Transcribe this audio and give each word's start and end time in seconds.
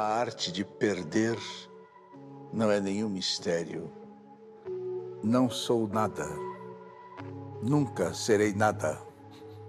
A 0.00 0.14
arte 0.14 0.50
de 0.50 0.64
perder 0.64 1.36
não 2.54 2.70
é 2.70 2.80
nenhum 2.80 3.10
mistério. 3.10 3.92
Não 5.22 5.50
sou 5.50 5.86
nada. 5.86 6.26
Nunca 7.62 8.14
serei 8.14 8.54
nada. 8.54 8.98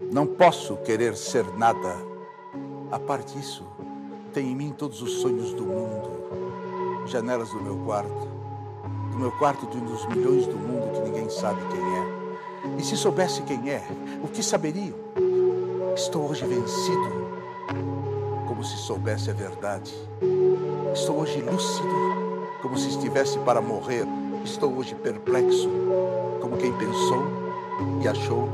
Não 0.00 0.28
posso 0.28 0.76
querer 0.84 1.16
ser 1.16 1.44
nada. 1.58 1.96
A 2.92 2.98
parte 3.00 3.36
disso, 3.36 3.66
tem 4.32 4.52
em 4.52 4.54
mim 4.54 4.70
todos 4.70 5.02
os 5.02 5.14
sonhos 5.14 5.52
do 5.52 5.64
mundo. 5.64 7.06
Janelas 7.06 7.50
do 7.50 7.60
meu 7.60 7.78
quarto. 7.78 8.28
Do 9.10 9.18
meu 9.18 9.32
quarto 9.32 9.66
de 9.66 9.78
um 9.78 9.84
dos 9.84 10.06
milhões 10.06 10.46
do 10.46 10.56
mundo 10.56 10.92
que 10.92 11.00
ninguém 11.00 11.28
sabe 11.28 11.60
quem 11.72 11.80
é. 11.80 12.78
E 12.78 12.84
se 12.84 12.96
soubesse 12.96 13.42
quem 13.42 13.68
é, 13.68 13.82
o 14.22 14.28
que 14.28 14.44
saberiam? 14.44 14.94
Estou 15.96 16.30
hoje 16.30 16.46
vencido, 16.46 17.20
como 18.50 18.64
se 18.64 18.76
soubesse 18.78 19.30
a 19.30 19.32
verdade. 19.32 19.94
Estou 20.92 21.20
hoje 21.20 21.40
lúcido, 21.40 21.88
como 22.60 22.76
se 22.76 22.88
estivesse 22.88 23.38
para 23.38 23.60
morrer. 23.60 24.04
Estou 24.44 24.76
hoje 24.76 24.96
perplexo, 24.96 25.70
como 26.40 26.56
quem 26.56 26.72
pensou 26.72 27.22
e 28.02 28.08
achou 28.08 28.48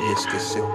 e 0.00 0.12
esqueceu. 0.14 0.66